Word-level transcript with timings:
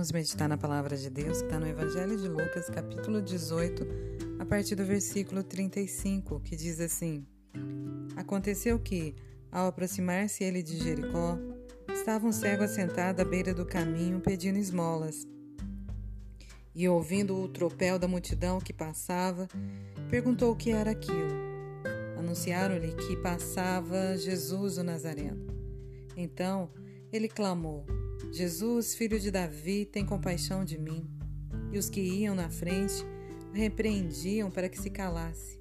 Vamos 0.00 0.12
meditar 0.12 0.48
na 0.48 0.56
palavra 0.56 0.96
de 0.96 1.10
Deus 1.10 1.40
que 1.40 1.44
está 1.44 1.60
no 1.60 1.66
Evangelho 1.66 2.16
de 2.16 2.26
Lucas, 2.26 2.70
capítulo 2.70 3.20
18, 3.20 3.86
a 4.38 4.46
partir 4.46 4.74
do 4.74 4.82
versículo 4.82 5.44
35, 5.44 6.40
que 6.40 6.56
diz 6.56 6.80
assim: 6.80 7.26
Aconteceu 8.16 8.78
que, 8.78 9.14
ao 9.52 9.66
aproximar-se 9.66 10.42
ele 10.42 10.62
de 10.62 10.78
Jericó, 10.82 11.38
estava 11.92 12.26
um 12.26 12.32
cego 12.32 12.64
assentado 12.64 13.20
à 13.20 13.26
beira 13.26 13.52
do 13.52 13.66
caminho 13.66 14.20
pedindo 14.20 14.58
esmolas. 14.58 15.28
E 16.74 16.88
ouvindo 16.88 17.36
o 17.36 17.46
tropel 17.46 17.98
da 17.98 18.08
multidão 18.08 18.58
que 18.58 18.72
passava, 18.72 19.46
perguntou 20.08 20.52
o 20.52 20.56
que 20.56 20.70
era 20.70 20.92
aquilo. 20.92 21.36
Anunciaram-lhe 22.18 22.94
que 22.94 23.16
passava 23.18 24.16
Jesus 24.16 24.78
o 24.78 24.82
Nazareno. 24.82 25.46
Então 26.16 26.70
ele 27.12 27.28
clamou: 27.28 27.84
Jesus, 28.32 28.94
filho 28.94 29.18
de 29.18 29.30
Davi, 29.30 29.84
tem 29.84 30.04
compaixão 30.04 30.64
de 30.64 30.78
mim. 30.78 31.08
E 31.72 31.78
os 31.78 31.88
que 31.88 32.00
iam 32.00 32.34
na 32.34 32.50
frente 32.50 33.04
repreendiam 33.52 34.50
para 34.50 34.68
que 34.68 34.78
se 34.78 34.90
calasse. 34.90 35.58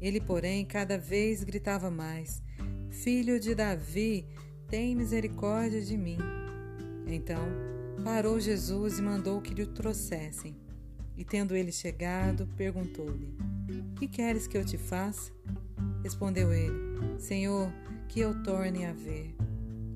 Ele, 0.00 0.20
porém, 0.20 0.64
cada 0.64 0.96
vez 0.96 1.42
gritava 1.44 1.90
mais: 1.90 2.42
Filho 2.90 3.38
de 3.38 3.54
Davi, 3.54 4.26
tem 4.68 4.94
misericórdia 4.94 5.80
de 5.80 5.96
mim. 5.96 6.18
Então 7.06 7.42
parou 8.04 8.38
Jesus 8.38 8.98
e 8.98 9.02
mandou 9.02 9.40
que 9.40 9.54
lhe 9.54 9.62
o 9.62 9.66
trouxessem. 9.66 10.56
E 11.16 11.24
tendo 11.24 11.56
ele 11.56 11.72
chegado, 11.72 12.46
perguntou-lhe: 12.56 13.36
Que 13.96 14.06
queres 14.06 14.46
que 14.46 14.56
eu 14.56 14.64
te 14.64 14.78
faça? 14.78 15.32
Respondeu 16.02 16.52
ele: 16.52 17.18
Senhor, 17.18 17.72
que 18.08 18.20
eu 18.20 18.42
torne 18.42 18.84
a 18.86 18.92
ver. 18.92 19.34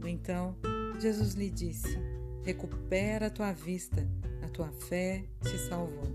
Então 0.04 0.56
Jesus 1.02 1.34
lhe 1.34 1.50
disse: 1.50 1.98
Recupera 2.44 3.26
a 3.26 3.30
tua 3.30 3.50
vista, 3.50 4.08
a 4.40 4.48
tua 4.48 4.70
fé 4.70 5.24
te 5.42 5.58
salvou. 5.58 6.06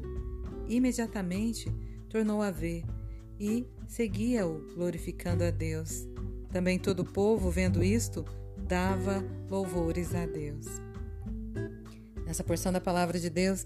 Imediatamente 0.70 1.70
tornou 2.08 2.42
a 2.42 2.50
ver 2.52 2.86
e 3.38 3.68
seguia-o, 3.86 4.66
glorificando 4.76 5.44
a 5.44 5.52
Deus. 5.52 6.08
Também 6.54 6.80
todo 6.80 7.02
o 7.02 7.06
povo, 7.06 7.52
vendo 7.52 7.84
isto, 7.84 8.24
dava 8.66 9.22
louvores 9.50 10.16
a 10.16 10.26
Deus. 10.26 10.66
Nessa 12.26 12.44
porção 12.44 12.72
da 12.72 12.80
palavra 12.80 13.20
de 13.20 13.30
Deus, 13.30 13.66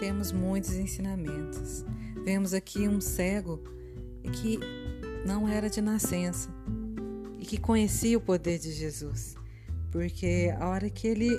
temos 0.00 0.32
muitos 0.32 0.74
ensinamentos. 0.74 1.84
Vemos 2.24 2.52
aqui 2.52 2.88
um 2.88 3.00
cego 3.00 3.62
que 4.32 4.58
não 5.24 5.48
era 5.48 5.70
de 5.70 5.80
nascença 5.80 6.50
e 7.38 7.46
que 7.46 7.56
conhecia 7.56 8.18
o 8.18 8.20
poder 8.20 8.58
de 8.58 8.72
Jesus 8.72 9.36
porque 9.96 10.54
a 10.60 10.68
hora 10.68 10.90
que 10.90 11.08
ele 11.08 11.30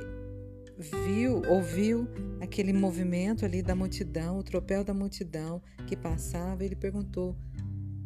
viu, 0.79 1.43
ouviu 1.47 2.07
aquele 2.41 2.73
movimento 2.73 3.45
ali 3.45 3.61
da 3.61 3.75
multidão, 3.75 4.39
o 4.39 4.43
tropel 4.43 4.83
da 4.83 4.95
multidão 4.95 5.61
que 5.85 5.95
passava, 5.95 6.65
ele 6.65 6.75
perguntou 6.75 7.37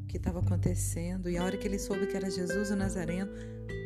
o 0.04 0.08
que 0.08 0.18
estava 0.18 0.40
acontecendo. 0.40 1.30
E 1.30 1.38
a 1.38 1.46
hora 1.46 1.56
que 1.56 1.66
ele 1.66 1.80
soube 1.80 2.06
que 2.06 2.18
era 2.18 2.30
Jesus 2.30 2.70
o 2.70 2.76
Nazareno, 2.76 3.32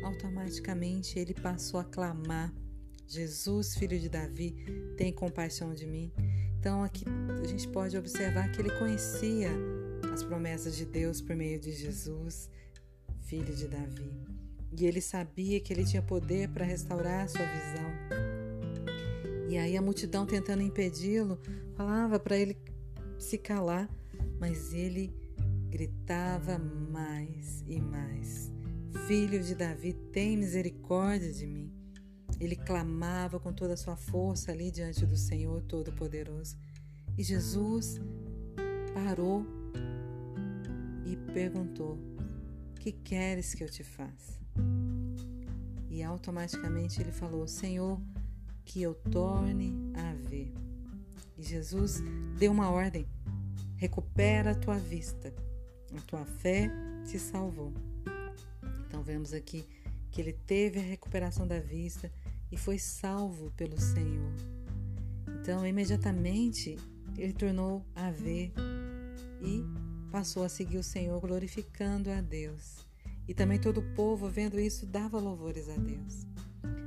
automaticamente 0.02 1.20
ele 1.20 1.34
passou 1.34 1.78
a 1.78 1.84
clamar: 1.84 2.52
Jesus, 3.06 3.76
filho 3.76 4.00
de 4.00 4.08
Davi, 4.08 4.56
tem 4.96 5.12
compaixão 5.12 5.72
de 5.72 5.86
mim. 5.86 6.12
Então 6.58 6.82
aqui 6.82 7.04
a 7.40 7.46
gente 7.46 7.68
pode 7.68 7.96
observar 7.96 8.50
que 8.50 8.60
ele 8.60 8.76
conhecia 8.76 9.52
as 10.12 10.24
promessas 10.24 10.76
de 10.76 10.84
Deus 10.84 11.20
por 11.20 11.36
meio 11.36 11.60
de 11.60 11.70
Jesus, 11.70 12.50
filho 13.20 13.54
de 13.54 13.68
Davi 13.68 14.35
e 14.78 14.86
ele 14.86 15.00
sabia 15.00 15.58
que 15.60 15.72
ele 15.72 15.84
tinha 15.84 16.02
poder 16.02 16.48
para 16.50 16.64
restaurar 16.64 17.24
a 17.24 17.28
sua 17.28 17.44
visão. 17.44 18.16
E 19.48 19.56
aí 19.56 19.76
a 19.76 19.82
multidão 19.82 20.26
tentando 20.26 20.62
impedi-lo 20.62 21.38
falava 21.74 22.18
para 22.18 22.36
ele 22.36 22.56
se 23.18 23.38
calar, 23.38 23.88
mas 24.38 24.74
ele 24.74 25.14
gritava 25.70 26.58
mais 26.58 27.64
e 27.66 27.80
mais: 27.80 28.52
Filho 29.06 29.42
de 29.42 29.54
Davi, 29.54 29.92
tem 30.12 30.36
misericórdia 30.36 31.32
de 31.32 31.46
mim. 31.46 31.72
Ele 32.38 32.56
clamava 32.56 33.40
com 33.40 33.52
toda 33.52 33.74
a 33.74 33.76
sua 33.76 33.96
força 33.96 34.52
ali 34.52 34.70
diante 34.70 35.06
do 35.06 35.16
Senhor 35.16 35.62
Todo-Poderoso. 35.62 36.56
E 37.16 37.22
Jesus 37.22 37.98
parou 38.92 39.46
e 41.06 41.16
perguntou: 41.32 41.98
Que 42.86 42.92
queres 42.92 43.52
que 43.52 43.64
eu 43.64 43.68
te 43.68 43.82
faça? 43.82 44.38
E 45.90 46.04
automaticamente 46.04 47.00
ele 47.00 47.10
falou: 47.10 47.48
Senhor, 47.48 48.00
que 48.64 48.80
eu 48.80 48.94
torne 48.94 49.74
a 49.96 50.14
ver. 50.14 50.54
E 51.36 51.42
Jesus 51.42 52.00
deu 52.38 52.52
uma 52.52 52.70
ordem: 52.70 53.04
recupera 53.74 54.52
a 54.52 54.54
tua 54.54 54.78
vista, 54.78 55.34
a 55.98 56.00
tua 56.02 56.24
fé 56.24 56.70
te 57.04 57.18
salvou. 57.18 57.72
Então 58.86 59.02
vemos 59.02 59.32
aqui 59.32 59.66
que 60.12 60.20
ele 60.20 60.32
teve 60.32 60.78
a 60.78 60.82
recuperação 60.82 61.44
da 61.44 61.58
vista 61.58 62.08
e 62.52 62.56
foi 62.56 62.78
salvo 62.78 63.50
pelo 63.56 63.80
Senhor. 63.80 64.32
Então, 65.40 65.66
imediatamente, 65.66 66.76
ele 67.18 67.32
tornou 67.32 67.84
a 67.96 68.12
ver 68.12 68.52
e 69.42 69.64
passou 70.10 70.44
a 70.44 70.48
seguir 70.48 70.78
o 70.78 70.82
Senhor, 70.82 71.20
glorificando 71.20 72.10
a 72.10 72.20
Deus. 72.20 72.86
E 73.28 73.34
também 73.34 73.58
todo 73.58 73.78
o 73.78 73.94
povo, 73.94 74.28
vendo 74.28 74.58
isso, 74.58 74.86
dava 74.86 75.18
louvores 75.18 75.68
a 75.68 75.76
Deus. 75.76 76.26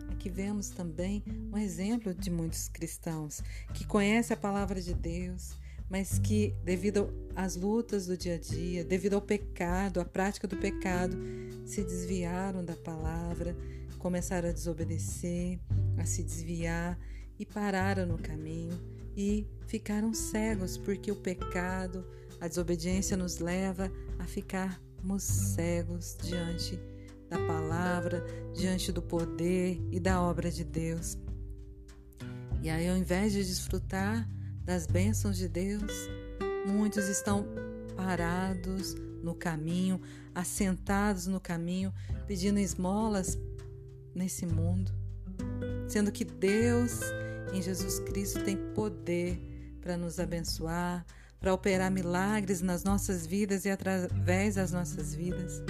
Aqui 0.09 0.29
vemos 0.29 0.69
também 0.69 1.23
um 1.51 1.57
exemplo 1.57 2.13
de 2.13 2.29
muitos 2.29 2.67
cristãos 2.67 3.41
que 3.73 3.85
conhecem 3.85 4.33
a 4.33 4.39
palavra 4.39 4.81
de 4.81 4.93
Deus, 4.93 5.57
mas 5.89 6.19
que, 6.19 6.53
devido 6.63 7.09
às 7.35 7.55
lutas 7.55 8.05
do 8.05 8.17
dia 8.17 8.35
a 8.35 8.37
dia, 8.37 8.83
devido 8.83 9.15
ao 9.15 9.21
pecado, 9.21 9.99
à 9.99 10.05
prática 10.05 10.47
do 10.47 10.57
pecado, 10.57 11.17
se 11.65 11.83
desviaram 11.83 12.63
da 12.63 12.75
palavra, 12.75 13.55
começaram 13.97 14.49
a 14.49 14.51
desobedecer, 14.51 15.59
a 15.97 16.05
se 16.05 16.23
desviar 16.23 16.97
e 17.37 17.45
pararam 17.45 18.05
no 18.05 18.17
caminho 18.17 18.79
e 19.15 19.47
ficaram 19.67 20.13
cegos, 20.13 20.77
porque 20.77 21.11
o 21.11 21.15
pecado, 21.15 22.05
a 22.39 22.47
desobediência 22.47 23.15
nos 23.15 23.39
leva 23.39 23.91
a 24.17 24.25
ficar 24.25 24.81
Somos 25.01 25.23
cegos 25.23 26.17
diante 26.21 26.77
da 27.29 27.37
palavra, 27.37 28.21
diante 28.53 28.91
do 28.91 29.01
poder 29.01 29.81
e 29.91 29.99
da 29.99 30.21
obra 30.21 30.51
de 30.51 30.65
Deus. 30.65 31.17
E 32.61 32.69
aí, 32.69 32.89
ao 32.89 32.97
invés 32.97 33.31
de 33.31 33.43
desfrutar 33.45 34.29
das 34.65 34.85
bênçãos 34.85 35.37
de 35.37 35.47
Deus, 35.47 35.93
muitos 36.67 37.07
estão 37.07 37.45
parados 37.95 38.93
no 39.23 39.33
caminho, 39.33 40.01
assentados 40.35 41.27
no 41.27 41.39
caminho, 41.39 41.93
pedindo 42.27 42.59
esmolas 42.59 43.37
nesse 44.13 44.45
mundo, 44.45 44.91
sendo 45.87 46.11
que 46.11 46.25
Deus 46.25 46.99
em 47.53 47.61
Jesus 47.61 47.99
Cristo 47.99 48.43
tem 48.43 48.57
poder 48.73 49.39
para 49.79 49.95
nos 49.95 50.19
abençoar, 50.19 51.05
para 51.39 51.53
operar 51.53 51.89
milagres 51.89 52.61
nas 52.61 52.83
nossas 52.83 53.25
vidas 53.25 53.65
e 53.65 53.69
através 53.69 54.55
das 54.55 54.71
nossas 54.71 55.13
vidas. 55.15 55.63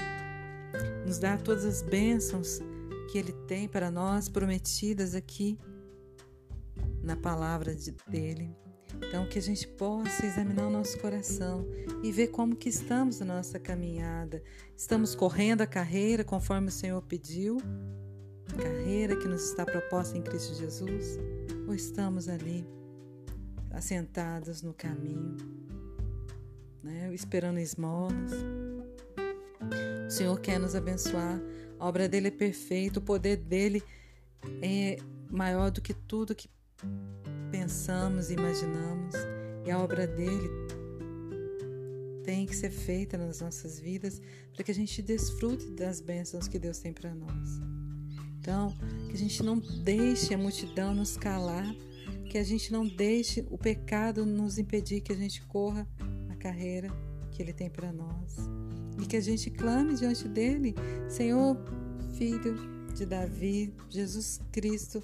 Nos 1.06 1.20
dá 1.20 1.38
todas 1.38 1.66
as 1.66 1.82
bênçãos 1.82 2.60
que 3.12 3.18
Ele 3.18 3.34
tem 3.48 3.68
para 3.68 3.92
nós 3.92 4.28
prometidas 4.28 5.14
aqui 5.14 5.58
na 7.04 7.16
palavra 7.16 7.76
de, 7.76 7.92
dele. 8.08 8.56
Então 9.08 9.28
que 9.28 9.38
a 9.38 9.42
gente 9.42 9.68
possa 9.68 10.26
examinar 10.26 10.68
o 10.68 10.72
nosso 10.72 11.00
coração 11.00 11.66
e 12.04 12.12
ver 12.12 12.28
como 12.28 12.56
que 12.56 12.70
estamos 12.70 13.20
na 13.20 13.36
nossa 13.36 13.60
caminhada. 13.60 14.42
Estamos 14.76 15.16
correndo 15.16 15.62
a 15.62 15.68
carreira 15.68 16.24
conforme 16.24 16.70
o 16.70 16.72
Senhor 16.72 17.02
pediu, 17.04 17.58
carreira 18.58 19.16
que 19.16 19.28
nos 19.28 19.44
está 19.50 19.66
proposta 19.66 20.18
em 20.18 20.22
Cristo 20.22 20.56
Jesus, 20.56 21.20
ou 21.68 21.74
estamos 21.74 22.28
ali 22.28 22.66
assentados 23.72 24.62
no 24.62 24.74
caminho, 24.74 25.38
né, 26.84 27.14
esperando 27.14 27.60
esmolas. 27.60 28.32
O 30.08 30.10
Senhor 30.10 30.40
quer 30.40 30.60
nos 30.60 30.76
abençoar, 30.76 31.40
a 31.80 31.88
obra 31.88 32.10
dele 32.10 32.30
é 32.30 32.32
perfeita, 32.32 33.00
o 33.00 33.02
poder 33.02 33.38
dele 33.38 33.84
é 34.62 34.98
maior 35.30 35.70
do 35.70 35.82
que 35.82 35.94
tudo 35.94 36.36
que 36.36 36.50
pensamos 37.52 38.30
e 38.30 38.34
imaginamos, 38.34 39.16
e 39.66 39.72
a 39.72 39.80
obra 39.80 40.08
dele 40.08 40.50
tem 42.24 42.46
que 42.46 42.56
ser 42.56 42.70
feita 42.70 43.18
nas 43.18 43.42
nossas 43.42 43.80
vidas 43.80 44.22
para 44.54 44.64
que 44.64 44.72
a 44.72 44.76
gente 44.76 45.02
desfrute 45.02 45.66
das 45.72 46.00
bênçãos 46.00 46.48
que 46.48 46.60
Deus 46.60 46.78
tem 46.80 46.94
para 46.94 47.14
nós. 47.14 47.60
Então, 48.40 48.74
que 49.08 49.14
a 49.14 49.18
gente 49.18 49.44
não 49.44 49.58
deixe 49.58 50.34
a 50.34 50.38
multidão 50.38 50.94
nos 50.94 51.18
calar 51.18 51.66
que 52.30 52.38
a 52.38 52.44
gente 52.44 52.72
não 52.72 52.86
deixe 52.88 53.44
o 53.50 53.58
pecado 53.58 54.24
nos 54.24 54.60
impedir 54.60 55.02
que 55.02 55.12
a 55.12 55.16
gente 55.16 55.42
corra 55.48 55.88
a 56.30 56.36
carreira 56.36 56.90
que 57.32 57.42
Ele 57.42 57.52
tem 57.52 57.70
para 57.70 57.92
nós. 57.92 58.38
E 59.02 59.06
que 59.06 59.18
a 59.18 59.22
gente 59.22 59.50
clame 59.50 59.96
diante 59.96 60.28
dele, 60.28 60.76
Senhor, 61.10 61.58
Filho 62.16 62.56
de 62.94 63.06
Davi, 63.06 63.74
Jesus 63.90 64.40
Cristo, 64.52 65.02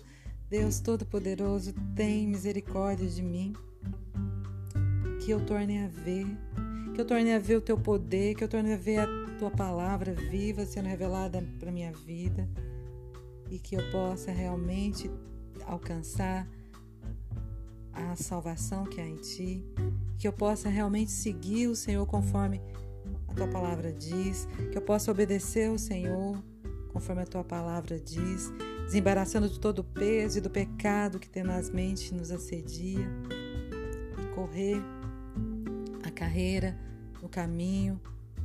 Deus 0.47 0.79
Todo-Poderoso, 0.79 1.73
tem 1.95 2.27
misericórdia 2.27 3.07
de 3.07 3.23
mim. 3.23 3.53
Que 5.19 5.31
eu 5.31 5.43
torne 5.43 5.79
a 5.79 5.87
ver, 5.87 6.27
que 6.93 7.01
eu 7.01 7.05
torne 7.05 7.33
a 7.33 7.39
ver 7.39 7.55
o 7.55 7.61
teu 7.61 7.77
poder, 7.77 8.35
que 8.35 8.43
eu 8.43 8.47
torne 8.47 8.73
a 8.73 8.77
ver 8.77 8.99
a 8.99 9.07
tua 9.39 9.49
palavra 9.49 10.13
viva 10.13 10.63
sendo 10.65 10.87
revelada 10.87 11.43
para 11.59 11.71
minha 11.71 11.91
vida 11.91 12.47
e 13.49 13.57
que 13.57 13.75
eu 13.75 13.91
possa 13.91 14.31
realmente 14.31 15.09
alcançar 15.65 16.47
a 17.95 18.15
salvação 18.15 18.83
que 18.83 18.99
há 18.99 19.07
em 19.07 19.15
ti, 19.15 19.63
que 20.17 20.27
eu 20.27 20.33
possa 20.33 20.69
realmente 20.69 21.11
seguir 21.11 21.67
o 21.67 21.75
Senhor 21.75 22.05
conforme 22.05 22.61
a 23.27 23.33
tua 23.33 23.47
palavra 23.47 23.91
diz, 23.91 24.47
que 24.71 24.77
eu 24.77 24.81
possa 24.81 25.11
obedecer 25.11 25.69
ao 25.69 25.77
Senhor 25.77 26.37
conforme 26.95 27.23
a 27.23 27.25
tua 27.25 27.43
palavra 27.43 27.99
diz, 27.99 28.53
desembaraçando 28.85 29.49
de 29.49 29.59
todo 29.59 29.79
o 29.79 29.83
peso 29.83 30.37
e 30.37 30.41
do 30.41 30.49
pecado 30.49 31.19
que 31.19 31.29
tenazmente 31.29 32.13
nos 32.13 32.31
assedia, 32.31 33.05
e 34.17 34.33
correr 34.33 34.81
a 36.05 36.09
carreira, 36.09 36.77
o 37.21 37.27
caminho 37.27 37.99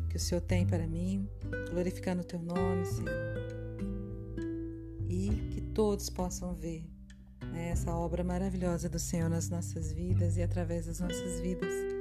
que 0.09 0.17
o 0.17 0.19
Senhor 0.19 0.41
tem 0.41 0.67
para 0.67 0.85
mim, 0.85 1.29
glorificando 1.71 2.23
o 2.23 2.25
teu 2.25 2.43
nome, 2.43 2.85
Senhor. 2.85 3.11
E 5.09 5.29
que 5.53 5.61
todos 5.61 6.11
possam 6.11 6.53
ver 6.53 6.85
né, 7.51 7.71
essa 7.71 7.95
obra 7.95 8.25
maravilhosa 8.25 8.89
do 8.89 8.99
Senhor 8.99 9.29
nas 9.29 9.49
nossas 9.51 9.93
vidas 9.93 10.37
e 10.37 10.43
através 10.43 10.87
das 10.87 11.01
nossas 11.01 11.41
vidas 11.41 12.00